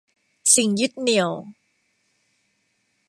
[0.55, 1.31] สิ่งยึดเหนี่ยว